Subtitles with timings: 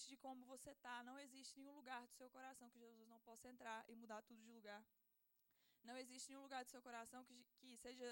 [0.00, 3.20] independente de como você está, não existe nenhum lugar do seu coração que Jesus não
[3.20, 4.82] possa entrar e mudar tudo de lugar.
[5.82, 8.08] Não existe nenhum lugar do seu coração que, que seja,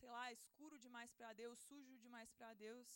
[0.00, 2.88] sei lá, escuro demais para Deus, sujo demais para Deus.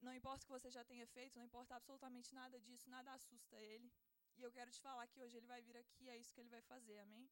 [0.00, 3.56] Não importa o que você já tenha feito, não importa absolutamente nada disso, nada assusta
[3.72, 3.92] Ele.
[4.36, 6.48] E eu quero te falar que hoje Ele vai vir aqui, é isso que Ele
[6.56, 7.30] vai fazer, amém?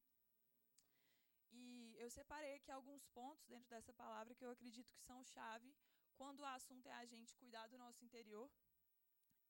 [1.50, 5.74] E eu separei aqui alguns pontos dentro dessa palavra que eu acredito que são chave
[6.14, 8.50] quando o assunto é a gente cuidar do nosso interior.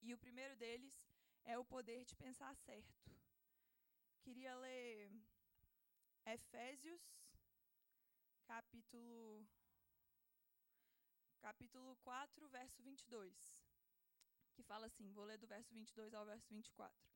[0.03, 0.97] E o primeiro deles
[1.45, 3.11] é o poder de pensar certo.
[4.23, 5.11] Queria ler
[6.27, 7.03] Efésios,
[8.47, 9.47] capítulo,
[11.41, 13.35] capítulo 4, verso 22,
[14.55, 17.09] que fala assim: vou ler do verso 22 ao verso 24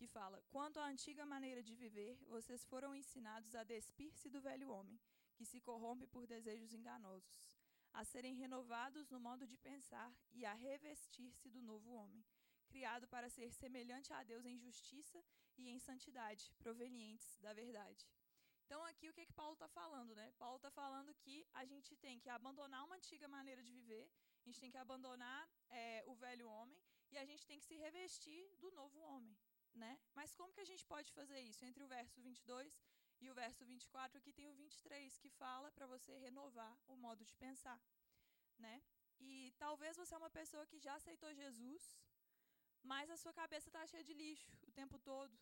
[0.00, 4.70] que fala: Quanto à antiga maneira de viver, vocês foram ensinados a despir-se do velho
[4.70, 4.98] homem,
[5.34, 7.59] que se corrompe por desejos enganosos,
[7.92, 12.24] a serem renovados no modo de pensar e a revestir-se do novo homem,
[12.68, 15.22] criado para ser semelhante a Deus em justiça
[15.58, 18.06] e em santidade, provenientes da verdade.
[18.64, 20.14] Então, aqui o que, que Paulo está falando?
[20.14, 20.32] Né?
[20.38, 24.08] Paulo está falando que a gente tem que abandonar uma antiga maneira de viver,
[24.40, 27.76] a gente tem que abandonar é, o velho homem e a gente tem que se
[27.76, 29.36] revestir do novo homem.
[29.74, 29.98] Né?
[30.14, 31.64] Mas como que a gente pode fazer isso?
[31.64, 32.78] Entre o verso 22
[33.20, 37.24] e o verso 24, aqui tem o 23, que fala para você renovar o modo
[37.24, 37.80] de pensar.
[38.58, 38.82] Né?
[39.18, 41.82] E talvez você é uma pessoa que já aceitou Jesus,
[42.82, 45.38] mas a sua cabeça está cheia de lixo o tempo todo.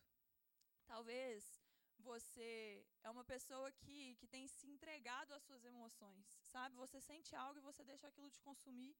[0.85, 1.61] Talvez
[1.99, 6.75] você é uma pessoa que, que tem se entregado às suas emoções, sabe?
[6.75, 8.95] Você sente algo e você deixa aquilo de consumir.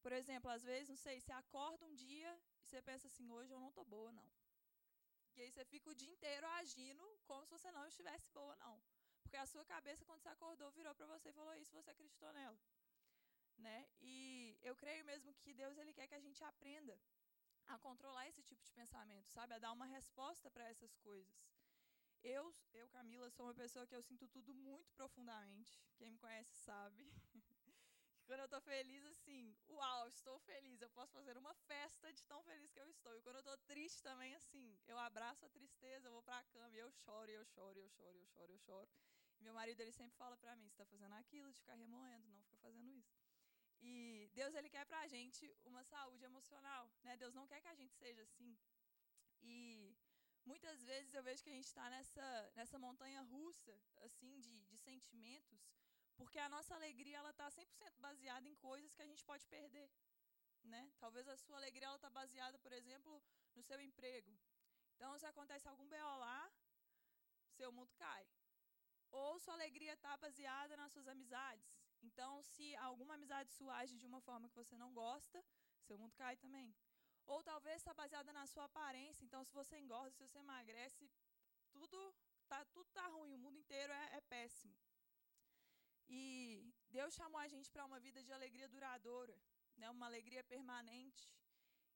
[0.00, 3.52] Por exemplo, às vezes, não sei, você acorda um dia e você pensa assim, hoje
[3.52, 4.28] eu não estou boa, não.
[5.38, 8.76] E aí você fica o dia inteiro agindo como se você não estivesse boa, não.
[9.22, 12.32] Porque a sua cabeça, quando você acordou, virou para você e falou isso, você acreditou
[12.32, 12.58] nela.
[13.56, 13.88] Né?
[14.00, 16.98] E eu creio mesmo que Deus ele quer que a gente aprenda
[17.68, 19.54] a controlar esse tipo de pensamento, sabe?
[19.54, 21.32] A dar uma resposta para essas coisas.
[22.20, 25.80] Eu, eu, Camila, sou uma pessoa que eu sinto tudo muito profundamente.
[25.96, 27.12] Quem me conhece sabe.
[28.28, 30.82] Quando eu estou feliz, assim, uau, estou feliz.
[30.82, 33.16] Eu posso fazer uma festa de tão feliz que eu estou.
[33.16, 36.44] E quando eu estou triste também, assim, eu abraço a tristeza, eu vou para a
[36.44, 38.90] cama e eu choro, eu choro, eu choro, eu choro, eu choro.
[39.38, 42.28] E meu marido, ele sempre fala para mim, você está fazendo aquilo, de ficar remoendo,
[42.28, 43.16] não fica fazendo isso.
[43.80, 47.16] E Deus, ele quer para a gente uma saúde emocional, né?
[47.16, 48.58] Deus não quer que a gente seja assim.
[49.40, 49.96] E
[50.44, 54.76] muitas vezes eu vejo que a gente está nessa, nessa montanha russa, assim, de, de
[54.76, 55.66] sentimentos,
[56.18, 59.88] porque a nossa alegria ela está 100% baseada em coisas que a gente pode perder.
[60.64, 60.82] Né?
[60.98, 63.22] Talvez a sua alegria ela está baseada, por exemplo,
[63.54, 64.32] no seu emprego.
[64.94, 66.52] Então, se acontece algum BO lá,
[67.56, 68.24] seu mundo cai.
[69.10, 71.68] Ou sua alegria está baseada nas suas amizades.
[72.02, 75.42] Então, se alguma amizade sua age de uma forma que você não gosta,
[75.86, 76.74] seu mundo cai também.
[77.26, 79.24] Ou talvez está baseada na sua aparência.
[79.24, 81.08] Então, se você engorda, se você emagrece,
[81.70, 82.14] tudo
[82.48, 84.74] tá, tudo tá ruim, o mundo inteiro é, é péssimo.
[86.08, 86.22] E
[86.90, 89.36] Deus chamou a gente para uma vida de alegria duradoura,
[89.76, 89.90] né?
[89.90, 91.24] uma alegria permanente.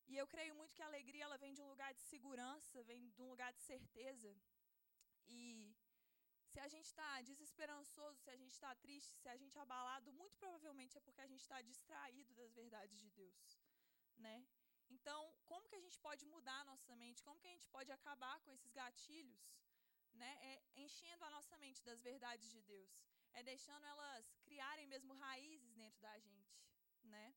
[0.07, 3.09] E eu creio muito que a alegria ela vem de um lugar de segurança, vem
[3.09, 4.31] de um lugar de certeza.
[5.29, 5.75] E
[6.51, 10.13] se a gente está desesperançoso, se a gente está triste, se a gente é abalado,
[10.13, 13.59] muito provavelmente é porque a gente está distraído das verdades de Deus.
[14.19, 14.45] Né?
[14.91, 17.23] Então, como que a gente pode mudar a nossa mente?
[17.23, 19.57] Como que a gente pode acabar com esses gatilhos?
[20.13, 20.33] Né?
[20.51, 22.93] É enchendo a nossa mente das verdades de Deus
[23.35, 26.61] é deixando elas criarem mesmo raízes dentro da gente,
[27.05, 27.35] né?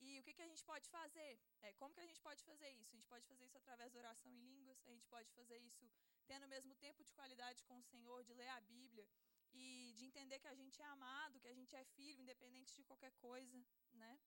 [0.00, 1.40] E o que, que a gente pode fazer?
[1.62, 2.90] É, como que a gente pode fazer isso?
[2.92, 5.90] A gente pode fazer isso através da oração em línguas, a gente pode fazer isso
[6.26, 9.06] tendo o mesmo tempo de qualidade com o Senhor, de ler a Bíblia
[9.52, 12.84] e de entender que a gente é amado, que a gente é filho, independente de
[12.84, 14.20] qualquer coisa, né?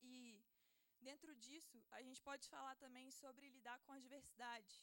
[0.00, 0.44] E
[1.00, 4.74] dentro disso, a gente pode falar também sobre lidar com a diversidade.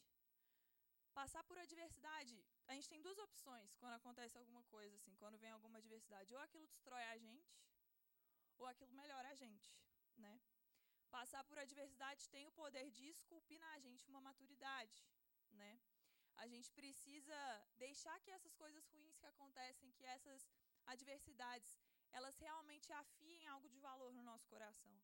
[1.13, 2.35] Passar por adversidade
[2.67, 6.33] a gente tem duas opções quando acontece alguma coisa, assim, quando vem alguma adversidade.
[6.33, 7.53] Ou aquilo destrói a gente,
[8.57, 9.71] ou aquilo melhora a gente,
[10.17, 10.41] né?
[11.11, 15.05] Passar por adversidade tem o poder de esculpir na gente uma maturidade,
[15.51, 15.79] né?
[16.35, 17.39] A gente precisa
[17.77, 20.49] deixar que essas coisas ruins que acontecem, que essas
[20.87, 21.79] adversidades,
[22.11, 24.99] elas realmente afiem algo de valor no nosso coração.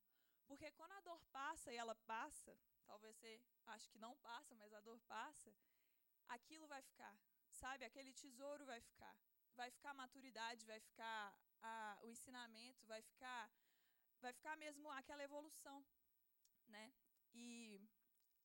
[0.48, 2.58] Porque quando a dor passa e ela passa,
[2.88, 5.56] talvez você ache que não passa, mas a dor passa,
[6.30, 7.16] aquilo vai ficar
[7.60, 7.86] sabe?
[7.86, 9.16] Aquele tesouro vai ficar.
[9.56, 13.52] Vai ficar a maturidade, vai ficar a, o ensinamento, vai ficar,
[14.22, 15.86] vai ficar mesmo aquela evolução,
[16.68, 16.94] né?
[17.34, 17.82] E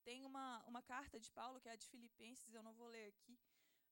[0.02, 3.06] tem uma, uma carta de Paulo, que é a de Filipenses, eu não vou ler
[3.08, 3.38] aqui,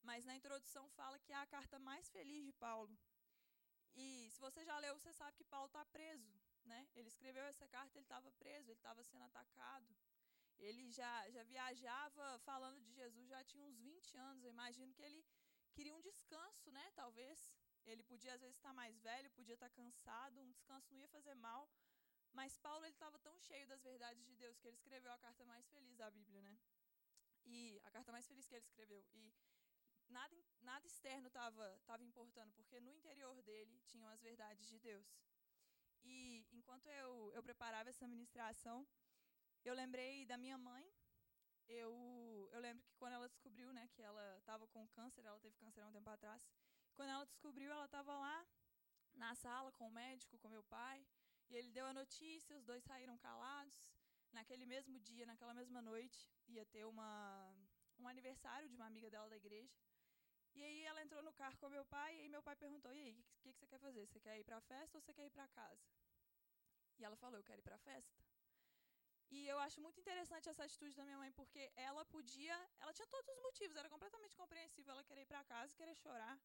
[0.02, 2.98] mas na introdução fala que é a carta mais feliz de Paulo.
[3.94, 6.32] E se você já leu, você sabe que Paulo está preso.
[6.64, 6.88] Né?
[6.94, 9.96] Ele escreveu essa carta, ele estava preso, ele estava sendo atacado.
[10.58, 14.44] Ele já, já viajava falando de Jesus, já tinha uns 20 anos.
[14.44, 15.24] Eu imagino que ele
[15.72, 16.90] queria um descanso, né?
[16.94, 17.52] Talvez.
[17.84, 21.34] Ele podia, às vezes, estar mais velho, podia estar cansado, um descanso não ia fazer
[21.34, 21.68] mal.
[22.32, 25.44] Mas Paulo ele estava tão cheio das verdades de Deus que ele escreveu a carta
[25.44, 26.58] mais feliz da Bíblia, né?
[27.44, 29.04] E a carta mais feliz que ele escreveu.
[29.12, 29.34] E
[30.08, 35.06] nada, nada externo estava tava importando, porque no interior dele tinham as verdades de Deus.
[36.04, 38.86] E enquanto eu, eu preparava essa ministração,
[39.68, 40.84] eu lembrei da minha mãe.
[41.68, 45.56] Eu, eu lembro que quando ela descobriu né, que ela estava com câncer, ela teve
[45.56, 46.42] câncer há um tempo atrás.
[46.94, 48.46] Quando ela descobriu, ela estava lá
[49.14, 51.06] na sala com o médico, com meu pai.
[51.48, 53.80] E ele deu a notícia, os dois saíram calados.
[54.32, 56.18] Naquele mesmo dia, naquela mesma noite,
[56.48, 57.54] ia ter uma,
[57.98, 59.74] um aniversário de uma amiga dela da igreja.
[60.54, 63.12] E aí ela entrou no carro com meu pai, e meu pai perguntou: "E aí,
[63.12, 64.06] o que, que, que, você quer fazer?
[64.06, 65.82] Você quer ir para a festa ou você quer ir para casa?"
[66.98, 68.31] E ela falou: "Eu quero ir para a festa."
[69.36, 73.08] E eu acho muito interessante essa atitude da minha mãe, porque ela podia, ela tinha
[73.14, 76.36] todos os motivos, era completamente compreensível ela querer ir para casa e querer chorar,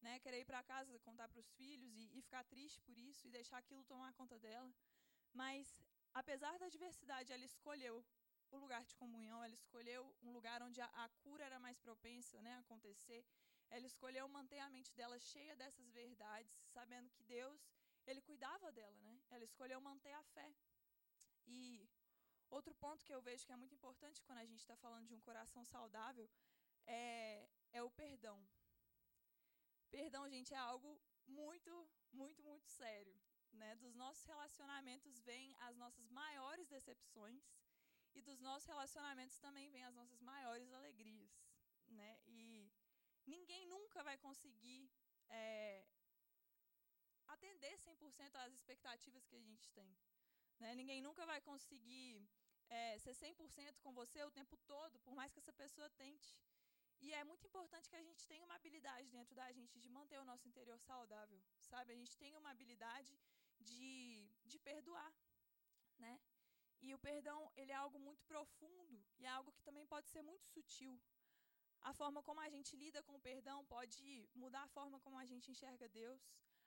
[0.00, 0.12] né?
[0.20, 3.30] Querer ir para casa, contar para os filhos e, e ficar triste por isso e
[3.38, 4.72] deixar aquilo tomar conta dela.
[5.32, 5.74] Mas
[6.14, 7.96] apesar da diversidade, ela escolheu
[8.52, 12.40] o lugar de comunhão, ela escolheu um lugar onde a, a cura era mais propensa
[12.40, 13.24] né, a acontecer.
[13.68, 17.60] Ela escolheu manter a mente dela cheia dessas verdades, sabendo que Deus,
[18.06, 19.20] ele cuidava dela, né?
[19.28, 20.48] Ela escolheu manter a fé.
[21.46, 21.88] E
[22.50, 25.14] outro ponto que eu vejo que é muito importante quando a gente está falando de
[25.14, 26.28] um coração saudável
[26.86, 28.38] é, é o perdão.
[29.90, 33.14] Perdão, gente, é algo muito, muito, muito sério.
[33.52, 33.74] Né?
[33.76, 37.42] Dos nossos relacionamentos vêm as nossas maiores decepções
[38.14, 41.30] e dos nossos relacionamentos também vêm as nossas maiores alegrias,
[41.88, 42.18] né?
[42.26, 42.70] E
[43.26, 44.90] ninguém nunca vai conseguir
[45.28, 45.84] é,
[47.28, 49.96] atender 100% às expectativas que a gente tem.
[50.58, 50.74] Né?
[50.74, 52.28] Ninguém nunca vai conseguir
[52.68, 56.36] é, ser 100% com você o tempo todo, por mais que essa pessoa tente.
[57.00, 60.18] E é muito importante que a gente tenha uma habilidade dentro da gente de manter
[60.18, 61.92] o nosso interior saudável, sabe?
[61.92, 63.16] A gente tem uma habilidade
[63.60, 65.12] de, de perdoar,
[65.98, 66.20] né?
[66.80, 70.22] E o perdão, ele é algo muito profundo e é algo que também pode ser
[70.22, 71.00] muito sutil.
[71.82, 74.02] A forma como a gente lida com o perdão pode
[74.34, 76.20] mudar a forma como a gente enxerga Deus.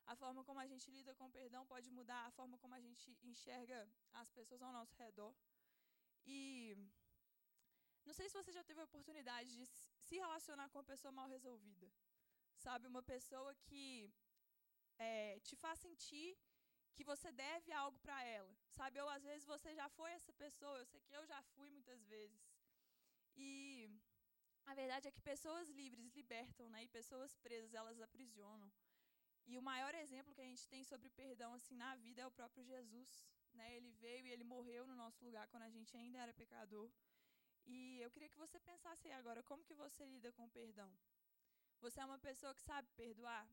[0.06, 2.80] A forma como a gente lida com o perdão pode mudar a forma como a
[2.80, 5.34] gente enxerga as pessoas ao nosso redor.
[6.26, 6.76] E
[8.06, 11.28] não sei se você já teve a oportunidade de se relacionar com uma pessoa mal
[11.28, 11.92] resolvida.
[12.58, 14.12] Sabe, uma pessoa que
[15.00, 16.38] é, te faz sentir
[16.94, 19.00] que você deve algo para ela, sabe?
[19.00, 22.04] Ou às vezes você já foi essa pessoa, eu sei que eu já fui muitas
[22.06, 22.42] vezes.
[23.36, 23.90] E
[24.66, 26.84] a verdade é que pessoas livres libertam, né?
[26.84, 28.72] E pessoas presas, elas aprisionam.
[29.48, 32.32] E o maior exemplo que a gente tem sobre perdão assim na vida é o
[32.32, 33.26] próprio Jesus,
[33.62, 33.76] né?
[33.78, 36.90] Ele veio e ele morreu no nosso lugar quando a gente ainda era pecador.
[37.74, 40.92] E eu queria que você pensasse aí agora, como que você lida com o perdão?
[41.84, 43.46] Você é uma pessoa que sabe perdoar?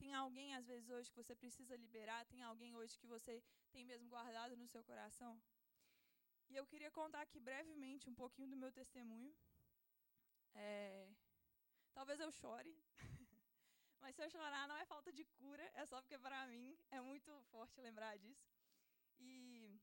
[0.00, 2.20] Tem alguém, às vezes, hoje que você precisa liberar?
[2.26, 3.42] Tem alguém hoje que você
[3.72, 5.32] tem mesmo guardado no seu coração?
[6.50, 9.32] E eu queria contar aqui brevemente um pouquinho do meu testemunho.
[10.54, 11.08] É,
[11.92, 12.72] talvez eu chore,
[14.00, 17.00] mas se eu chorar não é falta de cura, é só porque para mim é
[17.00, 18.49] muito forte lembrar disso.
[19.20, 19.78] E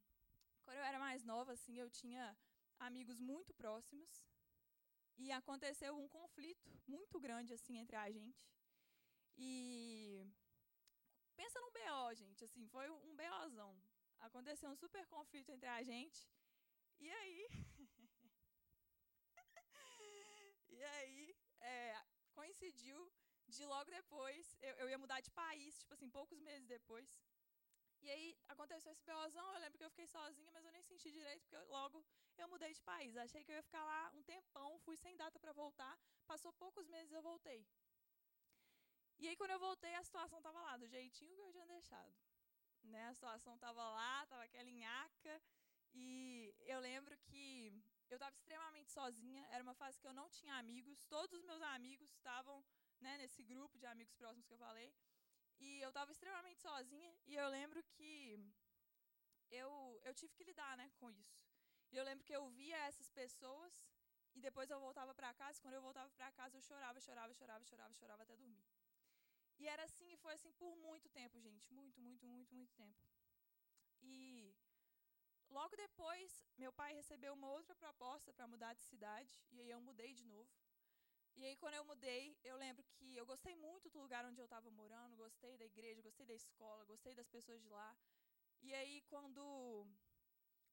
[0.64, 2.38] quando eu era mais nova, assim, eu tinha
[2.80, 4.10] amigos muito próximos
[5.18, 8.46] e aconteceu um conflito muito grande assim entre a gente.
[9.38, 10.26] E
[11.36, 13.80] pensa num BO, gente, assim, foi um BOzão.
[14.20, 16.28] Aconteceu um super conflito entre a gente.
[17.00, 17.48] E aí
[20.70, 23.12] E aí é, coincidiu
[23.48, 27.18] de logo depois, eu, eu ia mudar de país, tipo assim, poucos meses depois.
[28.02, 31.12] E aí aconteceu esse BOzão, eu lembro que eu fiquei sozinha, mas eu nem senti
[31.12, 32.06] direito, porque eu, logo
[32.38, 33.18] eu mudei de país.
[33.18, 35.98] Achei que eu ia ficar lá um tempão, fui sem data para voltar.
[36.26, 37.66] Passou poucos meses eu voltei.
[39.20, 42.16] E aí quando eu voltei, a situação estava lá, do jeitinho que eu tinha deixado.
[42.84, 43.08] Né?
[43.08, 45.42] A situação estava lá, estava aquela nhaca.
[45.94, 47.74] E eu lembro que
[48.10, 51.62] eu estava extremamente sozinha, era uma fase que eu não tinha amigos, todos os meus
[51.62, 52.64] amigos estavam
[53.02, 54.94] né, nesse grupo de amigos próximos que eu falei.
[55.60, 58.40] E eu estava extremamente sozinha e eu lembro que
[59.50, 61.48] eu, eu tive que lidar né, com isso.
[61.92, 63.74] E eu lembro que eu via essas pessoas
[64.36, 65.62] e depois eu voltava para casa.
[65.62, 68.66] Quando eu voltava para casa, eu chorava, chorava, chorava, chorava, chorava até dormir.
[69.60, 71.72] E era assim, e foi assim por muito tempo, gente.
[71.74, 73.02] Muito, muito, muito, muito tempo.
[74.02, 74.56] E
[75.50, 79.34] logo depois, meu pai recebeu uma outra proposta para mudar de cidade.
[79.52, 80.50] E aí eu mudei de novo.
[81.40, 84.46] E aí, quando eu mudei, eu lembro que eu gostei muito do lugar onde eu
[84.46, 87.96] estava morando, gostei da igreja, gostei da escola, gostei das pessoas de lá.
[88.60, 89.88] E aí, quando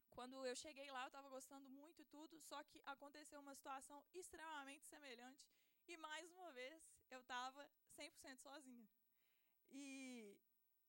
[0.09, 4.03] quando eu cheguei lá, eu estava gostando muito e tudo, só que aconteceu uma situação
[4.15, 5.45] extremamente semelhante
[5.87, 8.89] e mais uma vez eu estava 100% sozinha.
[9.71, 10.39] E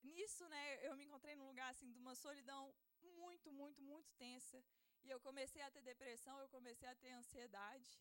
[0.03, 4.63] nisso, né, eu me encontrei num lugar assim de uma solidão muito, muito, muito tensa.
[5.03, 7.99] E eu comecei a ter depressão, eu comecei a ter ansiedade.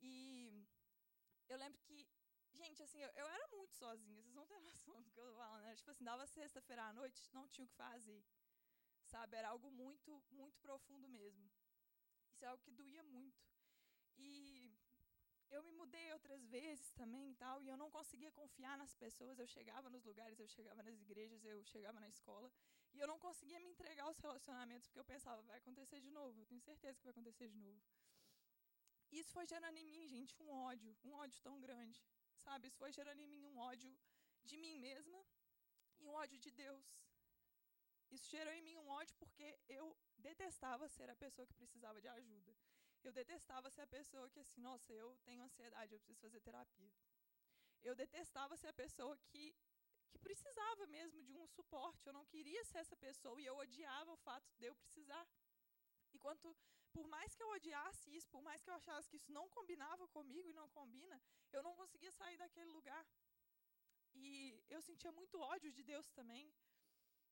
[0.00, 0.66] E
[1.48, 2.06] eu lembro que,
[2.54, 5.36] gente, assim, eu, eu era muito sozinha, vocês não têm noção do que eu tô
[5.36, 5.62] falando.
[5.62, 5.74] Né?
[5.76, 8.22] Tipo assim, dava sexta-feira à noite, não tinha o que fazer.
[9.06, 9.36] Sabe?
[9.36, 11.50] Era algo muito, muito profundo mesmo.
[12.30, 13.42] Isso é algo que doía muito.
[14.16, 14.70] E
[15.50, 19.38] eu me mudei outras vezes também e tal, e eu não conseguia confiar nas pessoas.
[19.38, 22.52] Eu chegava nos lugares, eu chegava nas igrejas, eu chegava na escola,
[22.92, 26.40] e eu não conseguia me entregar aos relacionamentos, porque eu pensava, vai acontecer de novo,
[26.40, 27.80] eu tenho certeza que vai acontecer de novo.
[29.10, 32.00] Isso foi gerando em mim, gente, um ódio, um ódio tão grande,
[32.44, 32.68] sabe?
[32.68, 33.96] Isso foi gerando em mim um ódio
[34.44, 35.24] de mim mesma
[35.98, 36.86] e um ódio de Deus.
[38.10, 42.08] Isso gerou em mim um ódio porque eu detestava ser a pessoa que precisava de
[42.08, 42.56] ajuda.
[43.02, 46.92] Eu detestava ser a pessoa que, assim, nossa, eu tenho ansiedade, eu preciso fazer terapia.
[47.82, 49.54] Eu detestava ser a pessoa que,
[50.10, 52.06] que precisava mesmo de um suporte.
[52.06, 55.26] Eu não queria ser essa pessoa e eu odiava o fato de eu precisar.
[56.12, 56.56] E quanto,
[56.96, 60.06] por mais que eu odiasse isso, por mais que eu achasse que isso não combinava
[60.08, 61.20] comigo e não combina,
[61.52, 63.04] eu não conseguia sair daquele lugar.
[64.14, 66.52] E eu sentia muito ódio de Deus também.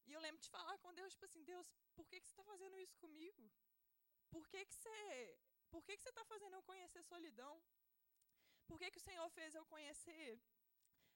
[0.07, 2.45] E eu lembro de falar com Deus, tipo assim, Deus, por que, que você está
[2.45, 3.51] fazendo isso comigo?
[4.31, 5.39] Por que, que você
[5.71, 7.55] por que, que você está fazendo eu conhecer solidão?
[8.69, 10.41] Por que, que o Senhor fez eu conhecer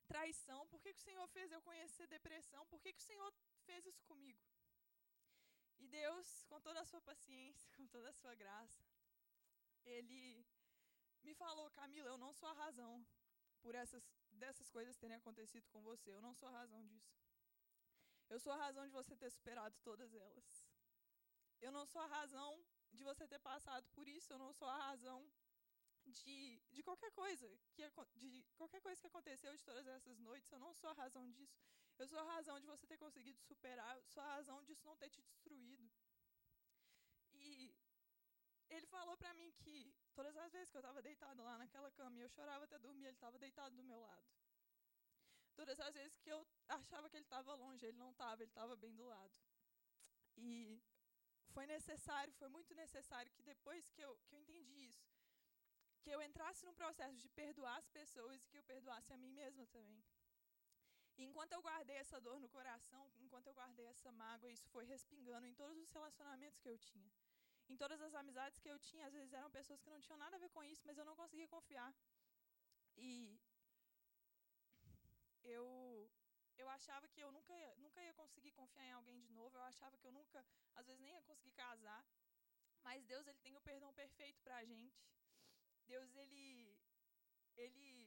[0.07, 0.67] traição?
[0.69, 2.67] Por que, que o Senhor fez eu conhecer depressão?
[2.67, 3.33] Por que, que o Senhor
[3.67, 4.43] fez isso comigo?
[5.81, 8.85] E Deus, com toda a sua paciência, com toda a sua graça,
[9.85, 10.45] Ele
[11.23, 13.07] me falou, Camila, eu não sou a razão
[13.63, 16.11] por essas dessas coisas terem acontecido com você.
[16.11, 17.15] Eu não sou a razão disso.
[18.29, 20.67] Eu sou a razão de você ter superado todas elas.
[21.61, 24.79] Eu não sou a razão de você ter passado por isso, eu não sou a
[24.89, 25.21] razão
[26.07, 27.83] de, de qualquer coisa que
[28.15, 31.61] de qualquer coisa que aconteceu de todas essas noites, eu não sou a razão disso.
[32.01, 34.97] Eu sou a razão de você ter conseguido superar, eu sou a razão disso não
[34.97, 35.87] ter te destruído.
[37.35, 37.75] E
[38.75, 42.17] ele falou para mim que todas as vezes que eu estava deitado lá naquela cama
[42.19, 44.27] e eu chorava até dormir, ele estava deitado do meu lado.
[45.55, 48.75] Todas as vezes que eu achava que ele estava longe, ele não estava, ele estava
[48.77, 49.35] bem do lado.
[50.39, 50.83] E
[51.53, 55.07] foi necessário, foi muito necessário que depois que eu, que eu entendi isso,
[56.01, 59.33] que eu entrasse num processo de perdoar as pessoas e que eu perdoasse a mim
[59.33, 60.03] mesma também.
[61.27, 65.47] Enquanto eu guardei essa dor no coração, enquanto eu guardei essa mágoa, isso foi respingando
[65.47, 67.11] em todos os relacionamentos que eu tinha.
[67.69, 70.37] Em todas as amizades que eu tinha, às vezes eram pessoas que não tinham nada
[70.37, 71.95] a ver com isso, mas eu não conseguia confiar.
[72.97, 73.39] E
[75.45, 75.67] eu
[76.63, 79.63] eu achava que eu nunca ia, nunca ia conseguir confiar em alguém de novo, eu
[79.63, 82.05] achava que eu nunca, às vezes nem ia conseguir casar.
[82.83, 85.01] Mas Deus, ele tem o perdão perfeito para a gente.
[85.87, 86.79] Deus, ele
[87.57, 88.00] ele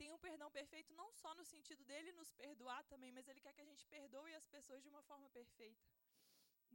[0.00, 3.54] tem um perdão perfeito não só no sentido dele nos perdoar também, mas ele quer
[3.56, 5.86] que a gente perdoe as pessoas de uma forma perfeita.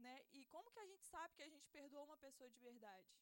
[0.04, 0.16] Né?
[0.38, 3.12] E como que a gente sabe que a gente perdoa uma pessoa de verdade?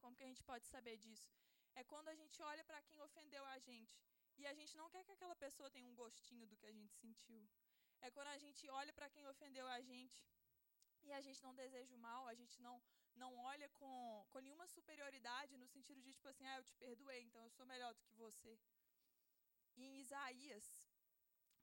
[0.00, 1.30] Como que a gente pode saber disso?
[1.74, 3.96] É quando a gente olha para quem ofendeu a gente
[4.40, 6.94] e a gente não quer que aquela pessoa tenha um gostinho do que a gente
[7.04, 7.42] sentiu.
[8.00, 10.20] É quando a gente olha para quem ofendeu a gente
[11.02, 12.76] e a gente não deseja o mal, a gente não
[13.22, 17.22] não olha com, com nenhuma superioridade no sentido de tipo assim, ah, eu te perdoei,
[17.22, 18.56] então eu sou melhor do que você.
[19.78, 20.66] E em Isaías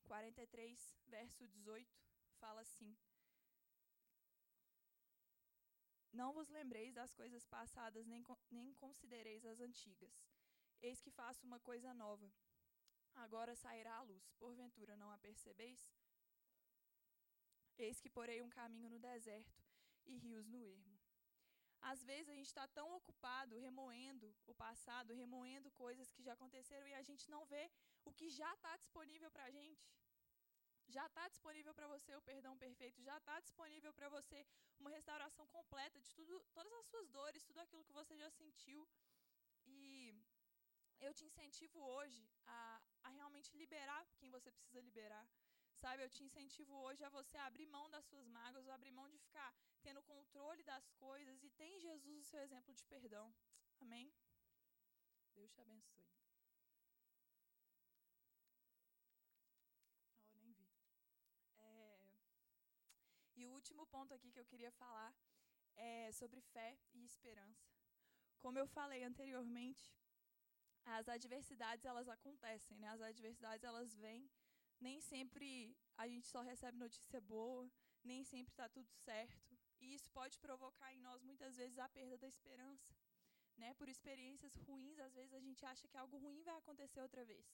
[0.05, 1.93] 43, verso 18,
[2.39, 2.97] fala assim:
[6.13, 10.15] Não vos lembreis das coisas passadas, nem, nem considereis as antigas.
[10.81, 12.31] Eis que faço uma coisa nova
[13.15, 14.31] agora sairá a luz.
[14.37, 15.93] Porventura não a percebeis?
[17.77, 19.61] Eis que porei um caminho no deserto
[20.05, 20.94] e rios no ermo.
[21.81, 26.87] Às vezes a gente está tão ocupado remoendo o passado, remoendo coisas que já aconteceram
[26.87, 27.69] e a gente não vê
[28.03, 29.85] o que já está disponível para a gente.
[30.87, 34.45] Já está disponível para você o perdão perfeito, já está disponível para você
[34.79, 38.87] uma restauração completa de tudo, todas as suas dores, tudo aquilo que você já sentiu.
[39.65, 40.13] E
[40.99, 45.27] eu te incentivo hoje a, a realmente liberar quem você precisa liberar.
[45.81, 49.17] Sabe, eu te incentivo hoje a você abrir mão das suas mágoas, abrir mão de
[49.17, 49.53] ficar
[49.83, 53.27] tendo controle das coisas e tem Jesus o seu exemplo de perdão.
[53.79, 54.11] Amém?
[55.33, 56.07] Deus te abençoe.
[60.31, 60.67] Oh, nem vi.
[61.57, 61.99] É...
[63.35, 65.13] E o último ponto aqui que eu queria falar
[65.75, 67.67] é sobre fé e esperança.
[68.39, 69.93] Como eu falei anteriormente,
[70.85, 72.87] as adversidades elas acontecem, né?
[72.89, 74.29] As adversidades elas vêm.
[74.79, 77.69] Nem sempre a gente só recebe notícia boa,
[78.03, 79.57] nem sempre está tudo certo.
[79.79, 82.95] E isso pode provocar em nós muitas vezes a perda da esperança.
[83.57, 83.73] Né?
[83.73, 87.45] Por experiências ruins, às vezes a gente acha que algo ruim vai acontecer outra vez.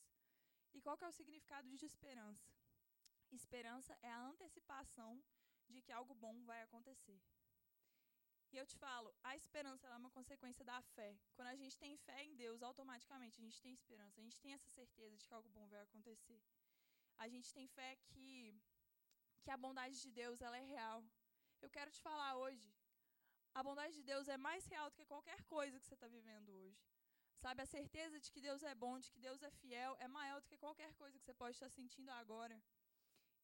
[0.73, 2.49] E qual que é o significado de esperança?
[3.31, 5.23] Esperança é a antecipação
[5.69, 7.21] de que algo bom vai acontecer.
[8.51, 11.17] E eu te falo, a esperança é uma consequência da fé.
[11.35, 14.53] Quando a gente tem fé em Deus, automaticamente a gente tem esperança, a gente tem
[14.53, 16.41] essa certeza de que algo bom vai acontecer.
[17.23, 18.27] A gente tem fé que
[19.43, 20.99] que a bondade de Deus ela é real.
[21.63, 22.67] Eu quero te falar hoje,
[23.53, 26.49] a bondade de Deus é mais real do que qualquer coisa que você está vivendo
[26.59, 26.81] hoje.
[27.43, 30.39] Sabe, a certeza de que Deus é bom, de que Deus é fiel, é maior
[30.41, 32.57] do que qualquer coisa que você pode estar sentindo agora.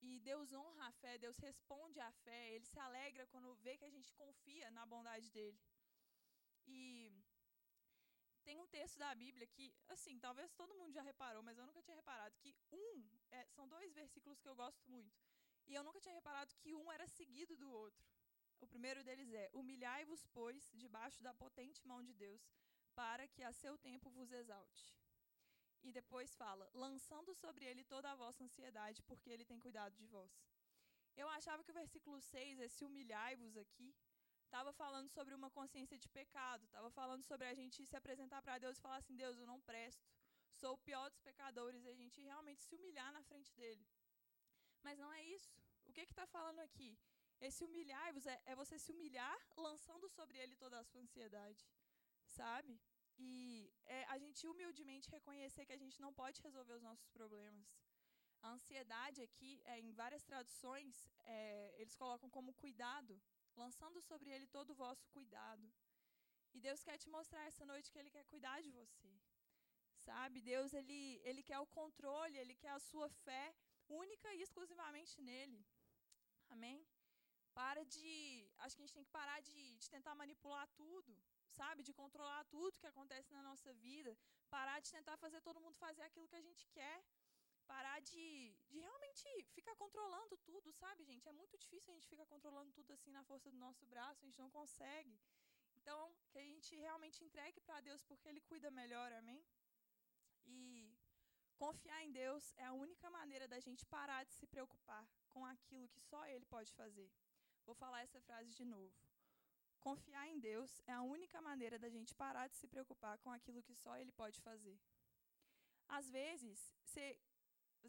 [0.02, 3.86] E Deus honra a fé, Deus responde à fé, Ele se alegra quando vê que
[3.86, 5.60] a gente confia na bondade dEle.
[6.68, 7.12] E
[8.48, 11.82] tem um texto da Bíblia que, assim, talvez todo mundo já reparou, mas eu nunca
[11.86, 12.94] tinha reparado, que um,
[13.38, 15.18] é, são dois versículos que eu gosto muito.
[15.70, 18.06] E eu nunca tinha reparado que um era seguido do outro.
[18.62, 22.44] O primeiro deles é: Humilhai-vos, pois, debaixo da potente mão de Deus,
[22.96, 24.86] para que a seu tempo vos exalte.
[25.84, 30.08] E depois fala: lançando sobre ele toda a vossa ansiedade, porque ele tem cuidado de
[30.16, 30.32] vós.
[31.22, 33.94] Eu achava que o versículo 6, esse humilhai-vos aqui,
[34.48, 38.58] estava falando sobre uma consciência de pecado, estava falando sobre a gente se apresentar para
[38.64, 40.06] Deus e falar assim: Deus, eu não presto,
[40.62, 43.86] sou o pior dos pecadores, e a gente realmente se humilhar na frente dele.
[44.86, 45.54] Mas não é isso.
[45.90, 46.92] O que está falando aqui?
[47.48, 51.64] Esse humilhar-vos é, é você se humilhar lançando sobre ele toda a sua ansiedade,
[52.26, 52.80] sabe?
[53.20, 57.68] E é a gente humildemente reconhecer que a gente não pode resolver os nossos problemas.
[58.42, 63.20] A ansiedade aqui, é, em várias traduções, é, eles colocam como cuidado,
[63.64, 65.68] lançando sobre ele todo o vosso cuidado.
[66.58, 69.12] E Deus quer te mostrar essa noite que Ele quer cuidar de você.
[70.08, 70.42] Sabe?
[70.42, 73.46] Deus, Ele, ele quer o controle, Ele quer a sua fé
[73.88, 75.60] única e exclusivamente nele.
[76.50, 76.80] Amém?
[77.54, 78.08] Para de.
[78.60, 81.12] Acho que a gente tem que parar de, de tentar manipular tudo,
[81.60, 81.84] sabe?
[81.84, 84.12] De controlar tudo que acontece na nossa vida.
[84.50, 86.98] Parar de tentar fazer todo mundo fazer aquilo que a gente quer.
[87.74, 88.26] Parar de,
[88.70, 89.24] de realmente
[89.58, 91.28] ficar controlando tudo, sabe, gente?
[91.28, 94.28] É muito difícil a gente ficar controlando tudo assim na força do nosso braço, a
[94.28, 95.20] gente não consegue.
[95.80, 96.00] Então,
[96.32, 99.44] que a gente realmente entregue para Deus porque Ele cuida melhor, amém?
[100.46, 100.98] E
[101.58, 105.90] Confiar em Deus é a única maneira da gente parar de se preocupar com aquilo
[105.90, 107.10] que só Ele pode fazer.
[107.66, 108.94] Vou falar essa frase de novo.
[109.80, 113.64] Confiar em Deus é a única maneira da gente parar de se preocupar com aquilo
[113.64, 114.78] que só Ele pode fazer.
[115.88, 117.20] Às vezes, você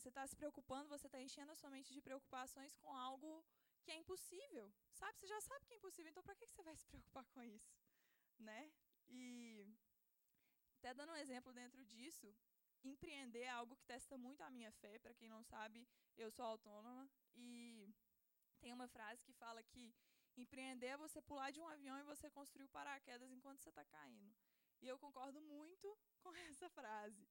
[0.08, 3.44] está se preocupando, você está enchendo a sua mente de preocupações com algo
[3.82, 4.72] que é impossível.
[4.92, 5.16] Sabe?
[5.18, 7.72] Você já sabe que é impossível, então para que você vai se preocupar com isso?
[8.38, 8.70] Né?
[9.08, 9.66] E
[10.78, 12.34] até dando um exemplo dentro disso,
[12.84, 14.98] empreender é algo que testa muito a minha fé.
[14.98, 17.92] Para quem não sabe, eu sou autônoma e
[18.60, 19.94] tem uma frase que fala que
[20.36, 23.84] empreender é você pular de um avião e você construir o paraquedas enquanto você está
[23.84, 24.34] caindo.
[24.80, 27.26] E eu concordo muito com essa frase.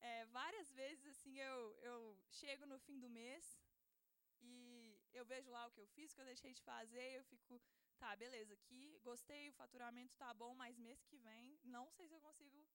[0.00, 3.58] É, várias vezes assim eu, eu chego no fim do mês
[4.40, 7.24] e eu vejo lá o que eu fiz, o que eu deixei de fazer, eu
[7.24, 7.60] fico,
[7.98, 12.14] tá, beleza, aqui gostei, o faturamento tá bom, mas mês que vem não sei se
[12.14, 12.66] eu consigo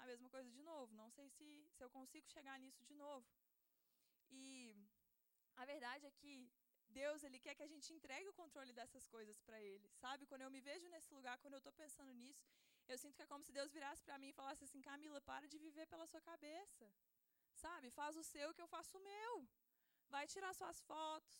[0.00, 0.90] a mesma coisa de novo.
[1.02, 3.26] Não sei se, se eu consigo chegar nisso de novo.
[4.30, 4.74] E
[5.56, 6.50] a verdade é que
[6.88, 10.26] Deus ele quer que a gente entregue o controle dessas coisas para Ele, sabe?
[10.26, 12.48] Quando eu me vejo nesse lugar, quando eu estou pensando nisso,
[12.92, 15.46] eu sinto que é como se Deus virasse para mim e falasse assim: Camila, para
[15.52, 16.86] de viver pela sua cabeça,
[17.64, 17.90] sabe?
[18.00, 19.34] Faz o seu que eu faço o meu.
[20.14, 21.36] Vai tirar suas fotos,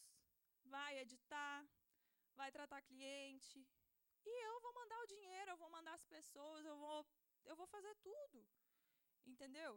[0.77, 1.59] vai editar,
[2.41, 3.61] vai tratar cliente.
[4.31, 7.01] E eu vou mandar o dinheiro, eu vou mandar as pessoas, eu vou
[7.51, 8.39] eu vou fazer tudo.
[9.27, 9.73] Entendeu?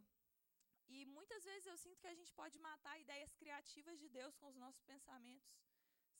[0.87, 4.47] E muitas vezes eu sinto que a gente pode matar ideias criativas de Deus com
[4.47, 5.51] os nossos pensamentos.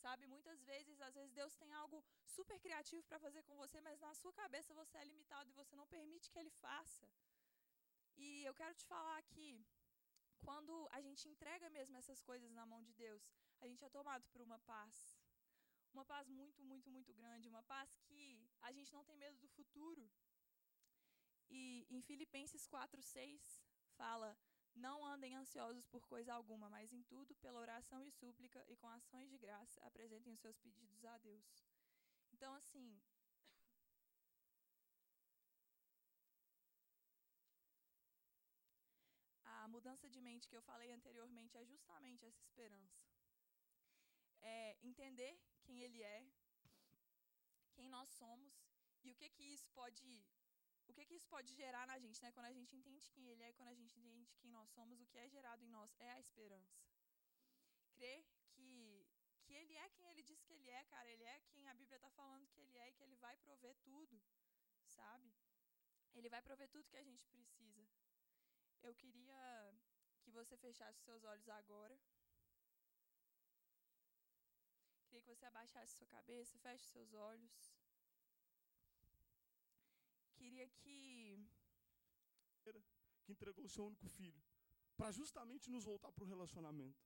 [0.03, 0.23] Sabe?
[0.35, 1.97] Muitas vezes, às vezes Deus tem algo
[2.35, 5.75] super criativo para fazer com você, mas na sua cabeça você é limitado e você
[5.79, 7.07] não permite que ele faça.
[8.23, 9.47] E eu quero te falar que
[10.47, 13.23] quando a gente entrega mesmo essas coisas na mão de Deus,
[13.61, 14.95] a gente é tomado por uma paz.
[15.93, 18.21] Uma paz muito, muito, muito grande, uma paz que
[18.67, 20.03] a gente não tem medo do futuro,
[21.49, 23.61] e em Filipenses 4:6
[23.99, 24.29] fala:
[24.75, 28.89] Não andem ansiosos por coisa alguma, mas em tudo, pela oração e súplica e com
[28.89, 31.63] ações de graça, apresentem os seus pedidos a Deus.
[32.31, 32.99] Então, assim,
[39.45, 43.01] a mudança de mente que eu falei anteriormente é justamente essa esperança.
[44.41, 46.25] É entender quem ele é,
[47.73, 48.53] quem nós somos
[49.03, 50.03] e o que que isso pode
[50.87, 52.31] o que, que isso pode gerar na gente, né?
[52.31, 55.05] Quando a gente entende quem Ele é, quando a gente entende quem nós somos, o
[55.05, 56.81] que é gerado em nós é a esperança.
[57.95, 59.07] Crer que,
[59.43, 61.09] que Ele é quem ele diz que ele é, cara.
[61.09, 63.75] Ele é quem a Bíblia está falando que ele é e que ele vai prover
[63.83, 64.21] tudo,
[64.85, 65.33] sabe?
[66.13, 67.87] Ele vai prover tudo que a gente precisa.
[68.81, 69.73] Eu queria
[70.21, 71.99] que você fechasse seus olhos agora.
[75.05, 77.73] Queria que você abaixasse sua cabeça, feche seus olhos.
[80.43, 80.93] Queria que
[83.23, 84.41] que entregou o seu único filho
[84.97, 87.03] para justamente nos voltar para o relacionamento,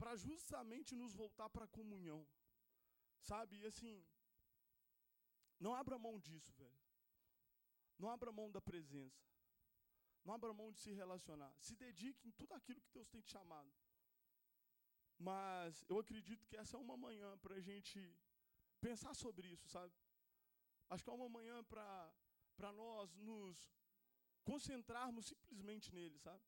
[0.00, 2.20] para justamente nos voltar para a comunhão,
[3.30, 3.60] sabe?
[3.60, 3.94] E assim,
[5.64, 6.80] não abra mão disso, velho.
[7.98, 9.24] Não abra mão da presença.
[10.24, 11.52] Não abra mão de se relacionar.
[11.58, 13.72] Se dedique em tudo aquilo que Deus tem te chamado.
[15.18, 17.98] Mas eu acredito que essa é uma manhã para a gente
[18.80, 19.92] pensar sobre isso, sabe?
[20.90, 23.56] Acho que é uma manhã para nós nos
[24.44, 26.42] concentrarmos simplesmente nele, sabe?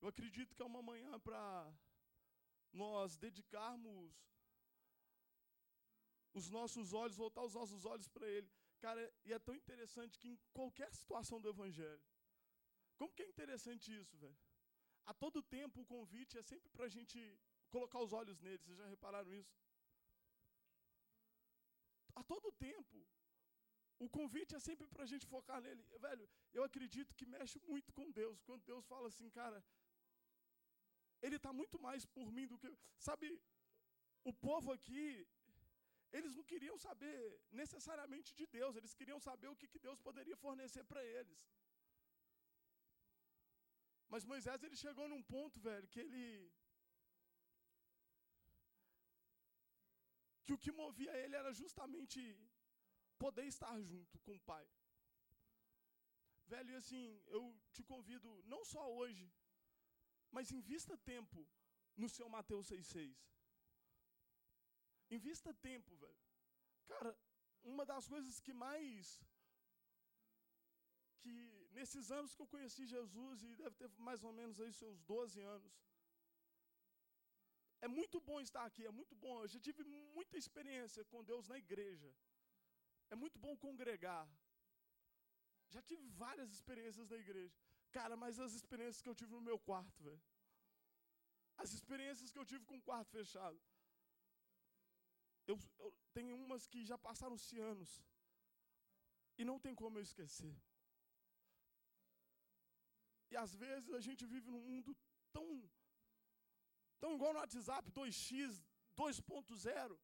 [0.00, 1.72] Eu acredito que é uma manhã para
[2.72, 4.12] nós dedicarmos
[6.32, 8.50] os nossos olhos, voltar os nossos olhos para ele.
[8.80, 12.02] Cara, e é tão interessante que em qualquer situação do evangelho,
[12.98, 14.36] como que é interessante isso, velho?
[15.06, 17.18] A todo tempo o convite é sempre para a gente
[17.70, 18.58] colocar os olhos nele.
[18.58, 19.54] Vocês já repararam isso?
[22.20, 22.98] A todo tempo
[24.04, 25.82] o convite é sempre para a gente focar nele.
[26.06, 28.42] Velho, eu acredito que mexe muito com Deus.
[28.48, 29.58] Quando Deus fala assim, cara,
[31.22, 32.70] Ele está muito mais por mim do que.
[33.08, 33.26] Sabe,
[34.30, 35.26] o povo aqui,
[36.12, 37.16] eles não queriam saber
[37.62, 41.38] necessariamente de Deus, eles queriam saber o que, que Deus poderia fornecer para eles.
[44.08, 46.24] Mas Moisés, ele chegou num ponto, velho, que ele.
[50.44, 52.20] Que o que movia ele era justamente
[53.18, 54.66] poder estar junto com o Pai.
[56.52, 57.04] Velho, e assim,
[57.36, 59.26] eu te convido, não só hoje,
[60.30, 61.46] mas invista tempo
[61.96, 63.16] no seu Mateus 6,6.
[65.16, 66.22] Invista tempo, velho.
[66.86, 67.16] Cara,
[67.62, 69.20] uma das coisas que mais.
[71.20, 71.34] que
[71.76, 75.40] nesses anos que eu conheci Jesus, e deve ter mais ou menos aí seus 12
[75.40, 75.72] anos,
[77.84, 79.34] é muito bom estar aqui, é muito bom.
[79.42, 79.82] Eu já tive
[80.16, 82.10] muita experiência com Deus na igreja.
[83.12, 84.26] É muito bom congregar.
[85.74, 87.54] Já tive várias experiências na igreja.
[87.96, 90.22] Cara, mas as experiências que eu tive no meu quarto, velho.
[91.62, 93.60] As experiências que eu tive com o quarto fechado.
[95.46, 97.92] Eu, eu tenho umas que já passaram-se anos.
[99.38, 100.56] E não tem como eu esquecer.
[103.30, 104.96] E às vezes a gente vive num mundo
[105.36, 105.46] tão
[107.04, 108.64] tão igual no WhatsApp 2x
[108.96, 109.98] 2.0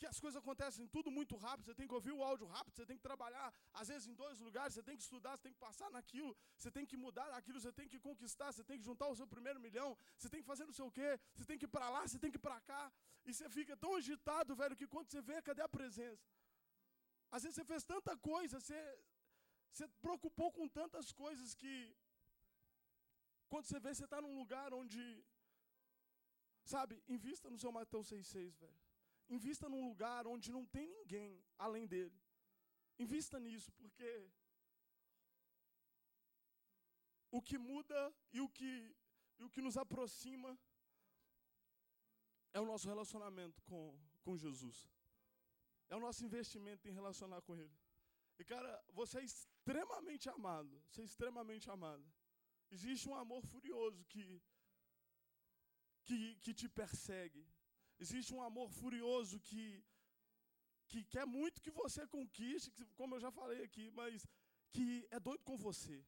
[0.00, 2.86] que as coisas acontecem tudo muito rápido, você tem que ouvir o áudio rápido, você
[2.90, 3.46] tem que trabalhar,
[3.80, 6.70] às vezes, em dois lugares, você tem que estudar, você tem que passar naquilo, você
[6.76, 9.58] tem que mudar aquilo, você tem que conquistar, você tem que juntar o seu primeiro
[9.66, 12.02] milhão, você tem que fazer não sei o quê, você tem que ir para lá,
[12.06, 12.84] você tem que ir para cá,
[13.26, 16.28] e você fica tão agitado, velho, que quando você vê, cadê a presença?
[17.36, 18.80] Às vezes você fez tanta coisa, você,
[19.72, 21.74] você preocupou com tantas coisas que,
[23.48, 25.02] quando você vê, você está num lugar onde,
[26.74, 28.80] sabe, invista no seu Mateus 6,6, velho.
[29.36, 31.30] Invista num lugar onde não tem ninguém
[31.66, 32.18] além dele.
[32.98, 34.10] Invista nisso, porque
[37.30, 38.00] o que muda
[38.32, 38.72] e o que,
[39.38, 40.58] e o que nos aproxima
[42.52, 43.82] é o nosso relacionamento com,
[44.22, 44.78] com Jesus.
[45.90, 47.76] É o nosso investimento em relacionar com Ele.
[48.38, 50.82] E, cara, você é extremamente amado.
[50.88, 52.04] Você é extremamente amado.
[52.70, 54.42] Existe um amor furioso que,
[56.08, 57.42] que, que te persegue.
[58.04, 59.64] Existe um amor furioso que,
[60.90, 64.26] que quer muito que você conquiste, como eu já falei aqui, mas
[64.74, 65.98] que é doido com você.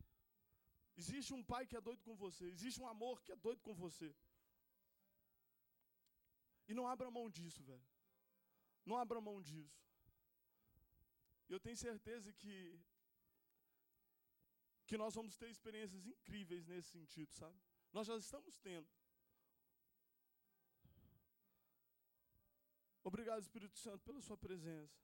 [1.03, 2.45] Existe um pai que é doido com você.
[2.57, 4.11] Existe um amor que é doido com você.
[6.69, 7.89] E não abra mão disso, velho.
[8.89, 9.81] Não abra mão disso.
[11.49, 12.55] Eu tenho certeza que
[14.89, 17.57] que nós vamos ter experiências incríveis nesse sentido, sabe?
[17.97, 18.89] Nós já estamos tendo.
[23.11, 24.97] Obrigado, Espírito Santo, pela sua presença.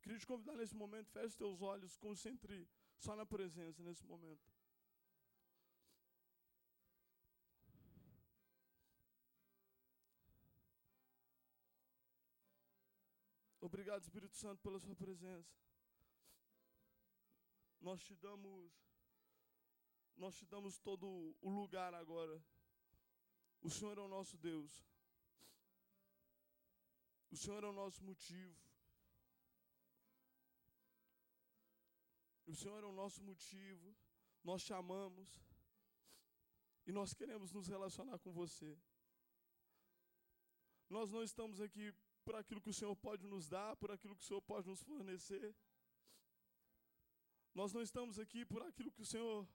[0.00, 4.48] Queria te convidar nesse momento, feche os teus olhos, concentre só na presença nesse momento.
[13.60, 15.52] Obrigado, Espírito Santo, pela sua presença.
[17.80, 18.72] Nós te damos
[20.16, 22.40] nós te damos todo o lugar agora
[23.66, 24.72] o Senhor é o nosso Deus.
[27.32, 28.56] O Senhor é o nosso motivo.
[32.46, 33.88] O Senhor é o nosso motivo.
[34.44, 35.28] Nós te amamos.
[36.86, 38.78] E nós queremos nos relacionar com você.
[40.88, 41.92] Nós não estamos aqui
[42.24, 44.82] por aquilo que o Senhor pode nos dar, por aquilo que o Senhor pode nos
[44.84, 45.48] fornecer.
[47.52, 49.48] Nós não estamos aqui por aquilo que o Senhor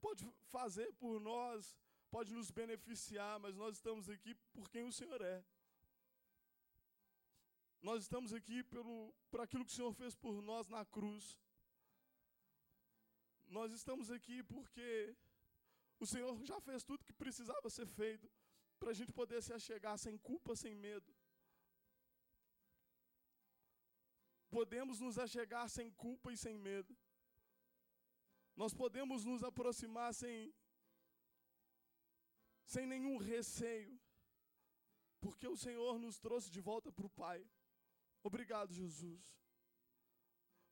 [0.00, 0.24] pode
[0.56, 1.76] fazer por nós,
[2.16, 5.38] pode nos beneficiar, mas nós estamos aqui por quem o Senhor é.
[7.88, 8.94] Nós estamos aqui pelo,
[9.30, 11.24] por aquilo que o Senhor fez por nós na cruz.
[13.56, 14.88] Nós estamos aqui porque
[16.04, 18.26] o Senhor já fez tudo que precisava ser feito
[18.80, 21.14] para a gente poder se achegar sem culpa, sem medo.
[24.58, 26.96] Podemos nos achegar sem culpa e sem medo.
[28.62, 30.54] Nós podemos nos aproximar sem,
[32.72, 33.98] sem nenhum receio,
[35.20, 37.40] porque o Senhor nos trouxe de volta para o Pai.
[38.22, 39.24] Obrigado, Jesus.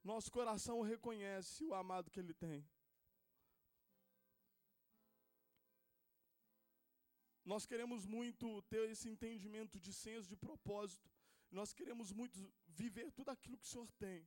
[0.03, 2.59] Nosso coração reconhece o amado que Ele tem.
[7.45, 11.09] Nós queremos muito ter esse entendimento de senso de propósito.
[11.51, 14.27] Nós queremos muito viver tudo aquilo que o Senhor tem.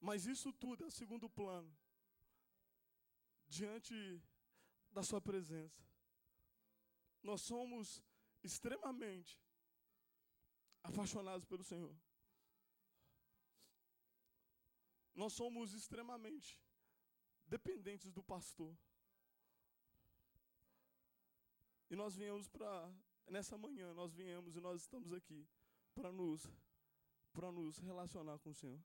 [0.00, 1.72] Mas isso tudo é segundo plano.
[3.46, 3.94] Diante
[4.90, 5.82] da Sua presença.
[7.22, 8.02] Nós somos
[8.42, 9.38] extremamente
[10.82, 11.94] apaixonados pelo Senhor.
[15.14, 16.58] Nós somos extremamente
[17.46, 18.76] dependentes do pastor.
[21.90, 22.90] E nós viemos para
[23.26, 25.48] nessa manhã nós viemos e nós estamos aqui
[25.94, 26.50] para nos
[27.32, 28.82] para nos relacionar com o Senhor.